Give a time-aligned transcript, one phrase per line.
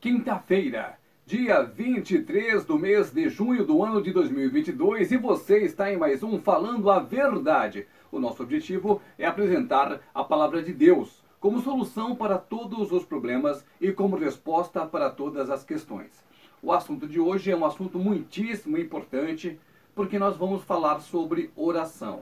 [0.00, 0.96] Quinta-feira,
[1.26, 6.22] dia 23 do mês de junho do ano de 2022 e você está em mais
[6.22, 7.84] um Falando a Verdade.
[8.12, 13.66] O nosso objetivo é apresentar a palavra de Deus como solução para todos os problemas
[13.80, 16.24] e como resposta para todas as questões.
[16.62, 19.58] O assunto de hoje é um assunto muitíssimo importante
[19.96, 22.20] porque nós vamos falar sobre oração.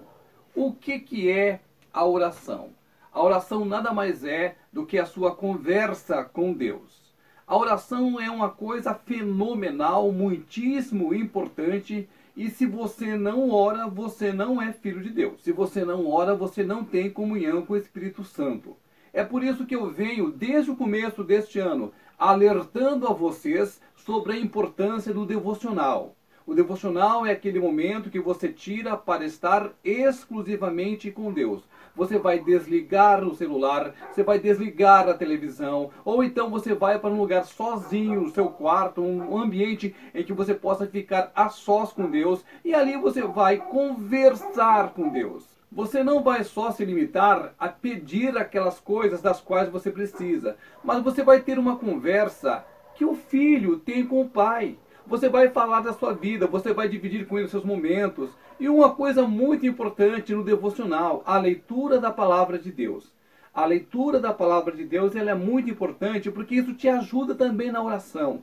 [0.54, 1.60] O que, que é
[1.92, 2.70] a oração?
[3.12, 7.05] A oração nada mais é do que a sua conversa com Deus.
[7.46, 12.08] A oração é uma coisa fenomenal, muitíssimo importante.
[12.36, 15.44] E se você não ora, você não é filho de Deus.
[15.44, 18.76] Se você não ora, você não tem comunhão com o Espírito Santo.
[19.12, 24.32] É por isso que eu venho, desde o começo deste ano, alertando a vocês sobre
[24.32, 26.15] a importância do devocional.
[26.46, 31.64] O devocional é aquele momento que você tira para estar exclusivamente com Deus
[31.96, 37.10] você vai desligar o celular, você vai desligar a televisão, ou então você vai para
[37.10, 41.92] um lugar sozinho, no seu quarto, um ambiente em que você possa ficar a sós
[41.92, 45.44] com Deus, e ali você vai conversar com Deus.
[45.72, 51.02] Você não vai só se limitar a pedir aquelas coisas das quais você precisa, mas
[51.02, 54.78] você vai ter uma conversa que o filho tem com o pai.
[55.06, 58.30] Você vai falar da sua vida, você vai dividir com ele seus momentos.
[58.58, 63.12] E uma coisa muito importante no devocional, a leitura da palavra de Deus.
[63.54, 67.70] A leitura da palavra de Deus ela é muito importante porque isso te ajuda também
[67.70, 68.42] na oração.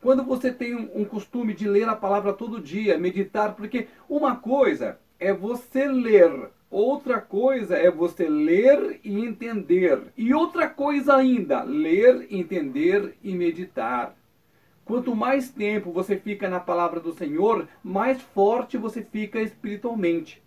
[0.00, 4.36] Quando você tem um, um costume de ler a palavra todo dia, meditar, porque uma
[4.36, 10.12] coisa é você ler Outra coisa é você ler e entender.
[10.16, 14.12] E outra coisa ainda, ler, entender e meditar.
[14.84, 20.42] Quanto mais tempo você fica na palavra do Senhor, mais forte você fica espiritualmente.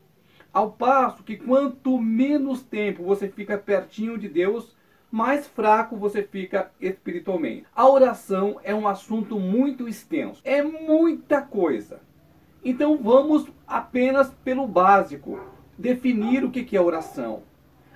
[0.54, 4.76] Ao passo que quanto menos tempo você fica pertinho de Deus,
[5.10, 7.66] mais fraco você fica espiritualmente.
[7.76, 12.00] A oração é um assunto muito extenso, é muita coisa.
[12.64, 15.40] Então vamos apenas pelo básico,
[15.78, 17.44] definir o que é oração.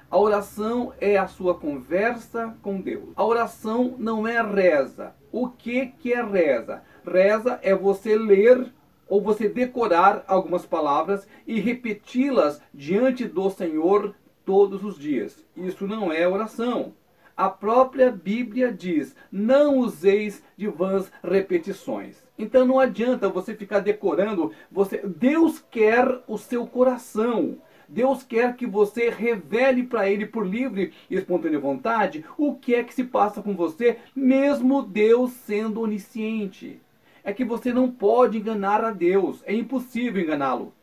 [0.09, 3.09] A oração é a sua conversa com Deus.
[3.15, 5.13] A oração não é reza.
[5.31, 6.83] O que, que é reza?
[7.05, 8.71] Reza é você ler
[9.07, 14.15] ou você decorar algumas palavras e repeti-las diante do Senhor
[14.45, 15.45] todos os dias.
[15.55, 16.93] Isso não é oração.
[17.35, 22.23] A própria Bíblia diz: não useis de vãs repetições.
[22.37, 24.51] Então não adianta você ficar decorando.
[24.71, 27.57] Você, Deus quer o seu coração.
[27.91, 32.85] Deus quer que você revele para Ele por livre e espontânea vontade o que é
[32.85, 36.79] que se passa com você, mesmo Deus sendo onisciente.
[37.21, 40.73] É que você não pode enganar a Deus, é impossível enganá-lo.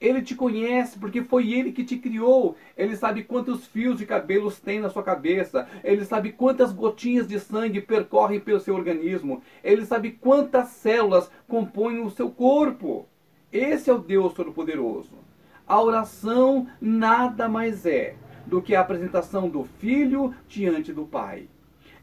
[0.00, 2.56] Ele te conhece porque foi ele que te criou.
[2.76, 5.68] Ele sabe quantos fios de cabelos tem na sua cabeça.
[5.84, 9.40] Ele sabe quantas gotinhas de sangue percorrem pelo seu organismo.
[9.62, 13.06] Ele sabe quantas células compõem o seu corpo.
[13.52, 15.26] Esse é o Deus Todo-Poderoso.
[15.66, 18.14] A oração nada mais é
[18.46, 21.48] do que a apresentação do filho diante do pai.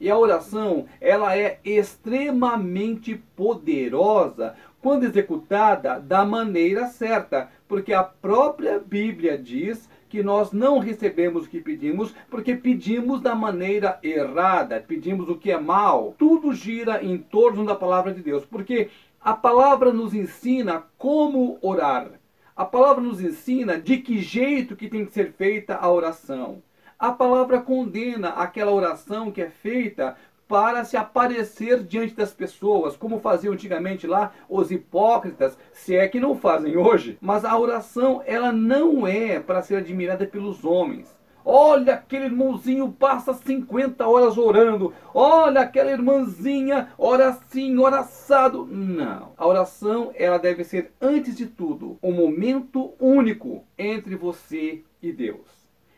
[0.01, 8.77] E a oração, ela é extremamente poderosa quando executada da maneira certa, porque a própria
[8.79, 15.29] Bíblia diz que nós não recebemos o que pedimos porque pedimos da maneira errada, pedimos
[15.29, 16.13] o que é mal.
[16.17, 18.89] Tudo gira em torno da palavra de Deus, porque
[19.21, 22.22] a palavra nos ensina como orar.
[22.55, 26.61] A palavra nos ensina de que jeito que tem que ser feita a oração.
[26.99, 30.15] A palavra condena aquela oração que é feita
[30.47, 36.19] para se aparecer diante das pessoas, como faziam antigamente lá os hipócritas, se é que
[36.19, 37.17] não fazem hoje.
[37.19, 41.22] Mas a oração, ela não é para ser admirada pelos homens.
[41.45, 44.93] Olha, aquele irmãozinho passa 50 horas orando.
[45.13, 48.65] Olha, aquela irmãzinha ora assim, ora assado.
[48.65, 49.33] Não.
[49.37, 55.47] A oração, ela deve ser, antes de tudo, um momento único entre você e Deus.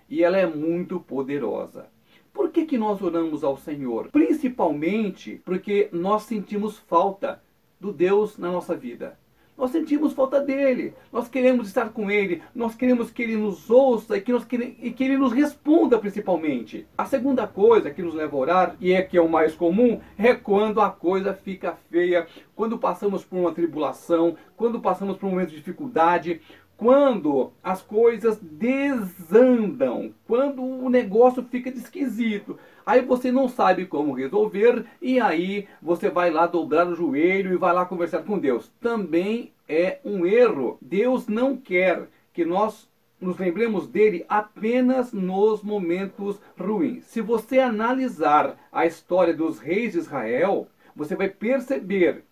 [0.09, 1.88] E ela é muito poderosa.
[2.33, 4.09] Por que, que nós oramos ao Senhor?
[4.12, 7.42] Principalmente porque nós sentimos falta
[7.80, 9.18] do Deus na nossa vida.
[9.57, 10.94] Nós sentimos falta dele.
[11.13, 12.42] Nós queremos estar com ele.
[12.54, 15.98] Nós queremos que ele nos ouça e que, nós queremos, e que ele nos responda,
[15.98, 16.86] principalmente.
[16.98, 20.02] A segunda coisa que nos leva a orar, e é que é o mais comum,
[20.18, 25.31] é quando a coisa fica feia, quando passamos por uma tribulação, quando passamos por um
[25.31, 26.42] momento de dificuldade,
[26.77, 32.57] quando as coisas desandam, quando o negócio fica esquisito.
[32.86, 37.57] Aí você não sabe como resolver e aí você vai lá dobrar o joelho e
[37.57, 38.72] vai lá conversar com Deus.
[38.80, 40.77] Também é um erro.
[40.81, 42.88] Deus não quer que nós
[43.19, 47.06] nos lembremos dele apenas nos momentos ruins.
[47.06, 52.24] Se você analisar a história dos reis de Israel, você vai perceber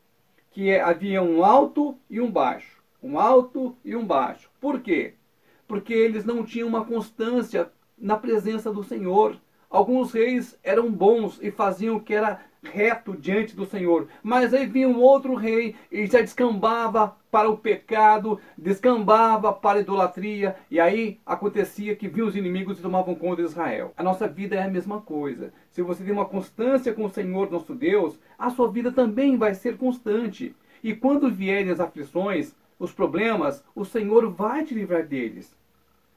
[0.52, 2.83] que havia um alto e um baixo.
[3.04, 4.50] Um alto e um baixo.
[4.62, 5.16] Por quê?
[5.68, 9.36] Porque eles não tinham uma constância na presença do Senhor.
[9.70, 14.08] Alguns reis eram bons e faziam o que era reto diante do Senhor.
[14.22, 19.82] Mas aí vinha um outro rei e já descambava para o pecado, descambava para a
[19.82, 23.92] idolatria, e aí acontecia que vinham os inimigos e tomavam conta de Israel.
[23.98, 25.52] A nossa vida é a mesma coisa.
[25.72, 29.54] Se você tem uma constância com o Senhor nosso Deus, a sua vida também vai
[29.56, 30.56] ser constante.
[30.84, 35.56] E quando vierem as aflições, os problemas, o Senhor vai te livrar deles.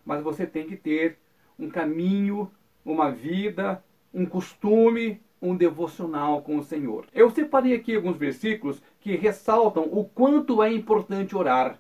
[0.05, 1.19] Mas você tem que ter
[1.59, 2.51] um caminho,
[2.85, 3.83] uma vida,
[4.13, 7.07] um costume, um devocional com o Senhor.
[7.13, 11.79] Eu separei aqui alguns versículos que ressaltam o quanto é importante orar,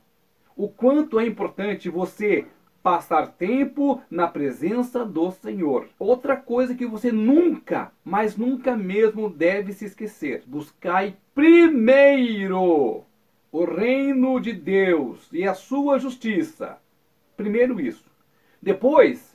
[0.56, 2.46] o quanto é importante você
[2.82, 5.88] passar tempo na presença do Senhor.
[5.98, 13.04] Outra coisa que você nunca, mas nunca mesmo deve se esquecer: buscai primeiro
[13.56, 16.76] o reino de Deus e a sua justiça.
[17.38, 18.04] Primeiro isso.
[18.60, 19.34] Depois,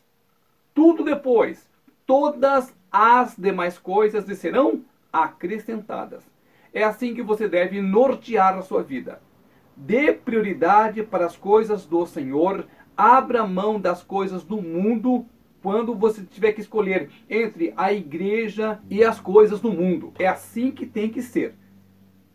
[0.75, 1.68] tudo depois,
[2.06, 6.23] todas as demais coisas lhe serão acrescentadas.
[6.71, 9.19] É assim que você deve nortear a sua vida.
[9.75, 15.25] Dê prioridade para as coisas do Senhor, abra mão das coisas do mundo
[15.63, 20.13] quando você tiver que escolher entre a igreja e as coisas do mundo.
[20.19, 21.56] É assim que tem que ser.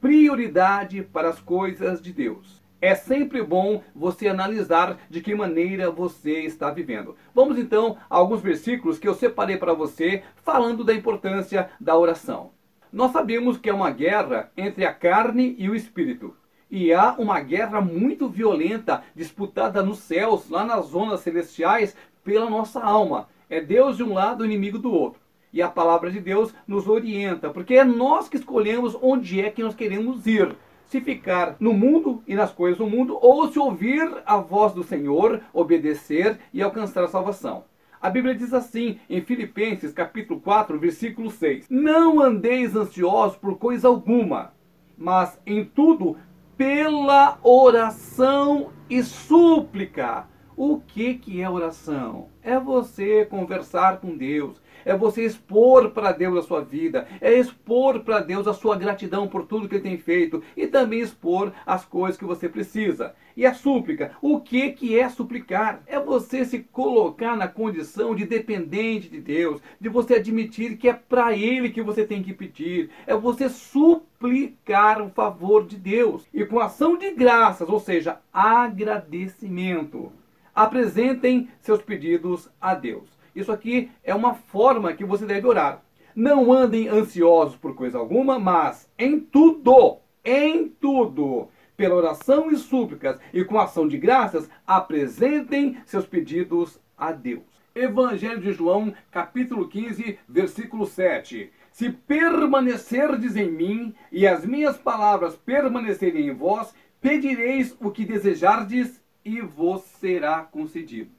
[0.01, 2.63] Prioridade para as coisas de Deus.
[2.81, 7.17] É sempre bom você analisar de que maneira você está vivendo.
[7.35, 12.51] Vamos então a alguns versículos que eu separei para você falando da importância da oração.
[12.93, 16.37] Nós sabemos que é uma guerra entre a carne e o espírito.
[16.71, 22.83] E há uma guerra muito violenta disputada nos céus, lá nas zonas celestiais, pela nossa
[22.83, 23.29] alma.
[23.49, 25.21] É Deus de um lado, o inimigo do outro.
[25.53, 29.63] E a palavra de Deus nos orienta, porque é nós que escolhemos onde é que
[29.63, 30.55] nós queremos ir
[30.87, 34.85] se ficar no mundo e nas coisas do mundo, ou se ouvir a voz do
[34.85, 37.65] Senhor, obedecer e alcançar a salvação.
[38.01, 43.89] A Bíblia diz assim em Filipenses capítulo 4, versículo 6: Não andeis ansiosos por coisa
[43.89, 44.53] alguma,
[44.97, 46.17] mas em tudo
[46.57, 50.27] pela oração e súplica.
[50.57, 52.29] O que que é oração?
[52.43, 58.01] É você conversar com Deus, é você expor para Deus a sua vida, é expor
[58.01, 61.85] para Deus a sua gratidão por tudo que Ele tem feito e também expor as
[61.85, 63.13] coisas que você precisa.
[63.37, 65.83] E a súplica, o que, que é suplicar?
[65.87, 70.93] É você se colocar na condição de dependente de Deus, de você admitir que é
[70.93, 76.47] para Ele que você tem que pedir, é você suplicar o favor de Deus e
[76.47, 80.13] com ação de graças, ou seja, agradecimento.
[80.55, 83.16] Apresentem seus pedidos a Deus.
[83.37, 85.83] Isso aqui é uma forma que você deve orar.
[86.15, 93.21] Não andem ansiosos por coisa alguma, mas em tudo, em tudo, pela oração e súplicas
[93.35, 97.45] e com ação de graças, apresentem seus pedidos a Deus.
[97.75, 101.53] Evangelho de João, capítulo 15, versículo 7.
[101.71, 108.99] Se permanecerdes em mim e as minhas palavras permanecerem em vós, pedireis o que desejardes
[109.23, 111.11] e vos será concedido.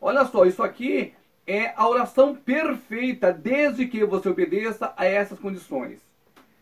[0.00, 1.12] Olha só, isso aqui
[1.46, 6.00] é a oração perfeita, desde que você obedeça a essas condições.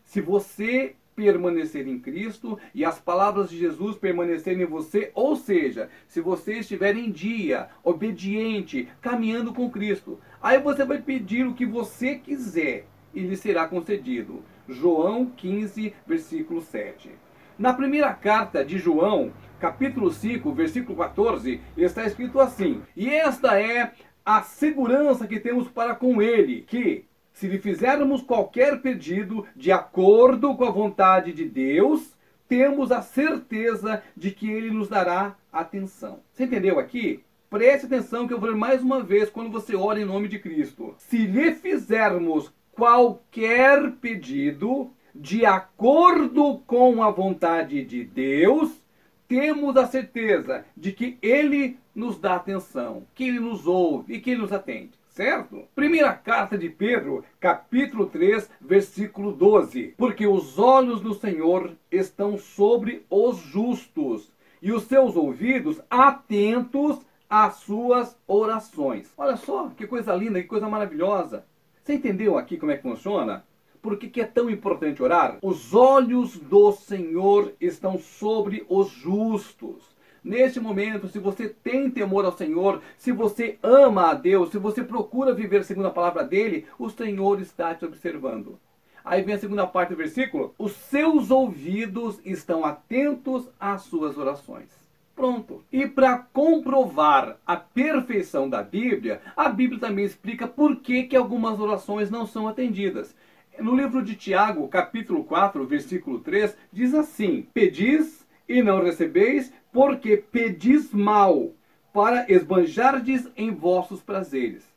[0.04, 5.90] Se você permanecer em Cristo e as palavras de Jesus permanecerem em você, ou seja,
[6.08, 11.66] se você estiver em dia, obediente, caminhando com Cristo, aí você vai pedir o que
[11.66, 14.42] você quiser e lhe será concedido.
[14.68, 17.10] João 15, versículo 7.
[17.58, 23.92] Na primeira carta de João, capítulo 5, versículo 14, está escrito assim: E esta é
[24.24, 30.54] a segurança que temos para com Ele, que, se lhe fizermos qualquer pedido de acordo
[30.56, 32.16] com a vontade de Deus,
[32.48, 36.20] temos a certeza de que Ele nos dará atenção.
[36.32, 37.22] Você entendeu aqui?
[37.48, 40.38] Preste atenção que eu vou ler mais uma vez quando você ora em nome de
[40.38, 40.94] Cristo.
[40.98, 48.80] Se lhe fizermos qualquer pedido de acordo com a vontade de Deus,
[49.26, 54.30] temos a certeza de que Ele nos dá atenção, que Ele nos ouve e que
[54.30, 54.98] Ele nos atende.
[55.10, 55.64] Certo?
[55.74, 59.94] Primeira carta de Pedro, capítulo 3, versículo 12.
[59.98, 64.32] Porque os olhos do Senhor estão sobre os justos
[64.62, 69.12] e os seus ouvidos atentos às suas orações.
[69.16, 71.44] Olha só que coisa linda, que coisa maravilhosa.
[71.82, 73.44] Você entendeu aqui como é que funciona?
[73.82, 75.38] Por que, que é tão importante orar?
[75.42, 79.89] Os olhos do Senhor estão sobre os justos.
[80.22, 84.84] Neste momento, se você tem temor ao Senhor, se você ama a Deus, se você
[84.84, 88.58] procura viver segundo a palavra dele, o Senhor está te observando.
[89.02, 94.68] Aí vem a segunda parte do versículo: Os seus ouvidos estão atentos às suas orações.
[95.16, 95.62] Pronto.
[95.72, 101.60] E para comprovar a perfeição da Bíblia, a Bíblia também explica por que, que algumas
[101.60, 103.14] orações não são atendidas.
[103.58, 110.16] No livro de Tiago, capítulo 4, versículo 3, diz assim: Pedis e não recebeis, porque
[110.16, 111.52] pedis mal,
[111.92, 114.68] para esbanjardes em vossos prazeres.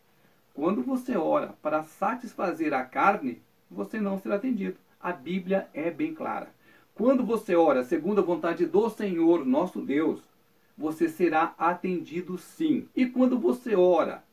[0.53, 4.77] Quando você ora para satisfazer a carne, você não será atendido.
[5.01, 6.49] A Bíblia é bem clara.
[6.93, 10.21] Quando você ora segundo a vontade do Senhor nosso Deus,
[10.77, 12.87] você será atendido sim.
[12.95, 14.23] E quando você ora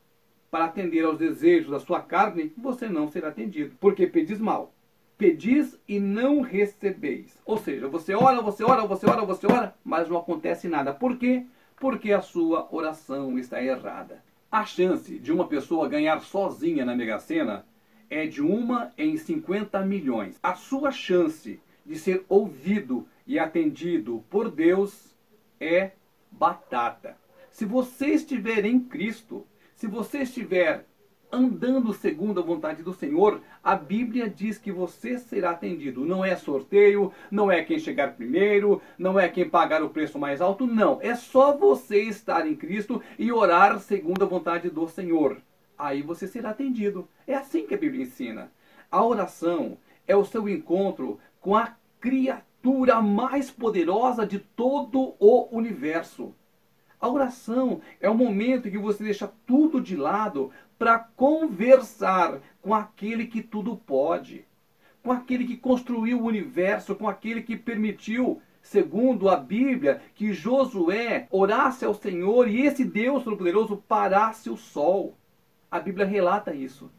[0.50, 4.74] para atender aos desejos da sua carne, você não será atendido, porque pedis mal.
[5.20, 7.38] Pedis e não recebeis.
[7.44, 10.94] Ou seja, você ora, você ora, você ora, você ora, mas não acontece nada.
[10.94, 11.44] Por quê?
[11.76, 14.24] Porque a sua oração está errada.
[14.50, 17.66] A chance de uma pessoa ganhar sozinha na Mega Sena
[18.08, 20.38] é de uma em 50 milhões.
[20.42, 25.14] A sua chance de ser ouvido e atendido por Deus
[25.60, 25.90] é
[26.30, 27.14] batata.
[27.50, 29.46] Se você estiver em Cristo,
[29.76, 30.86] se você estiver
[31.32, 36.04] andando segundo a vontade do Senhor, a Bíblia diz que você será atendido.
[36.04, 40.40] Não é sorteio, não é quem chegar primeiro, não é quem pagar o preço mais
[40.40, 40.98] alto, não.
[41.00, 45.36] É só você estar em Cristo e orar segundo a vontade do Senhor
[45.80, 47.08] aí você será atendido.
[47.26, 48.52] É assim que a Bíblia ensina.
[48.90, 56.34] A oração é o seu encontro com a criatura mais poderosa de todo o universo.
[57.00, 62.74] A oração é o momento em que você deixa tudo de lado para conversar com
[62.74, 64.44] aquele que tudo pode,
[65.02, 71.26] com aquele que construiu o universo, com aquele que permitiu, segundo a Bíblia, que Josué
[71.30, 75.16] orasse ao Senhor e esse Deus Todo-Poderoso parasse o sol.
[75.70, 76.90] A Bíblia relata isso.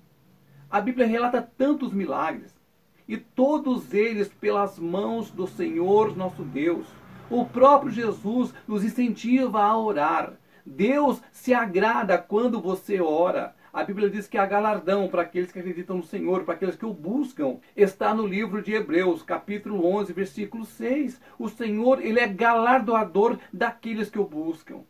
[0.70, 2.60] A Bíblia relata tantos milagres.
[3.08, 6.88] E todos eles pelas mãos do Senhor nosso Deus.
[7.32, 10.34] O próprio Jesus nos incentiva a orar.
[10.66, 13.56] Deus se agrada quando você ora.
[13.72, 16.86] A Bíblia diz que há galardão para aqueles que acreditam no Senhor, para aqueles que
[16.86, 17.56] o buscam.
[17.74, 21.22] Está no livro de Hebreus, capítulo 11, versículo 6.
[21.40, 24.82] O Senhor, ele é galardoador daqueles que o buscam.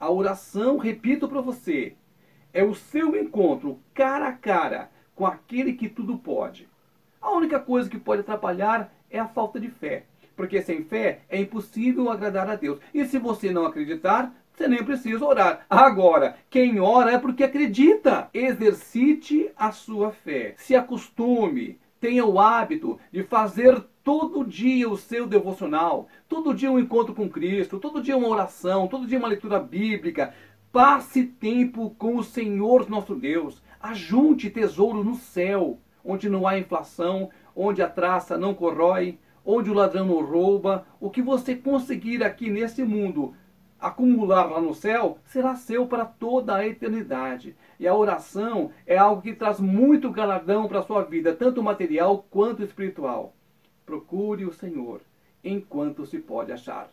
[0.00, 1.94] A oração, repito para você,
[2.52, 6.68] é o seu encontro cara a cara com aquele que tudo pode.
[7.22, 10.06] A única coisa que pode atrapalhar é a falta de fé,
[10.36, 12.78] porque sem fé é impossível agradar a Deus.
[12.92, 15.66] E se você não acreditar, você nem precisa orar.
[15.68, 18.28] Agora, quem ora é porque acredita.
[18.32, 20.54] Exercite a sua fé.
[20.56, 26.78] Se acostume, tenha o hábito de fazer todo dia o seu devocional, todo dia um
[26.78, 30.34] encontro com Cristo, todo dia uma oração, todo dia uma leitura bíblica.
[30.70, 33.62] Passe tempo com o Senhor nosso Deus.
[33.80, 39.74] Ajunte tesouro no céu, onde não há inflação, onde a traça não corrói, onde o
[39.74, 40.86] ladrão não rouba.
[41.00, 43.34] O que você conseguir aqui nesse mundo
[43.80, 47.54] acumular lá no céu será seu para toda a eternidade.
[47.78, 52.26] E a oração é algo que traz muito galardão para a sua vida, tanto material
[52.30, 53.34] quanto espiritual.
[53.84, 55.02] Procure o Senhor
[55.42, 56.88] enquanto se pode achar.